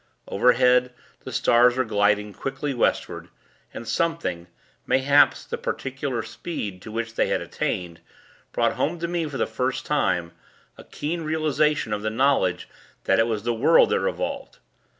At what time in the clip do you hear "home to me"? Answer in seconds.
8.77-9.29